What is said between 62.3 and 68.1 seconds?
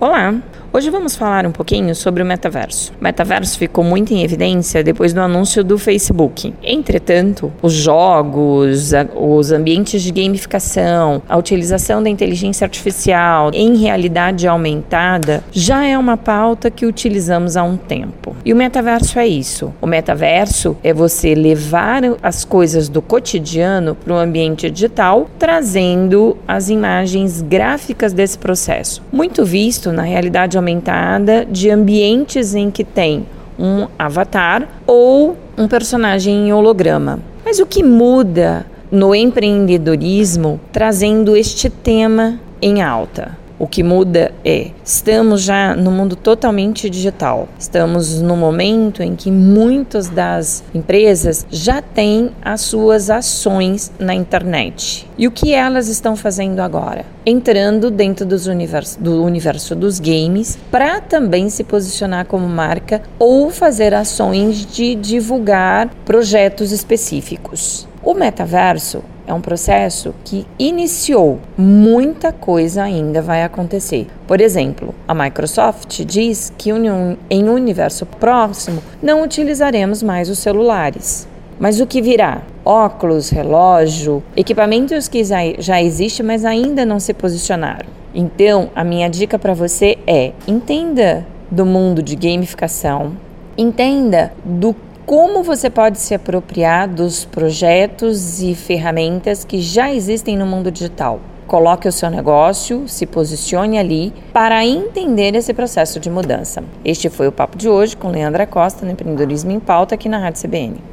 marca ou fazer ações de divulgar projetos específicos.